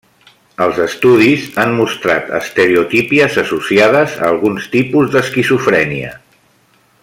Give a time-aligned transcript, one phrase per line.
[0.67, 6.15] Els estudis han mostrat estereotípies associades a alguns tipus d'esquizofrènia.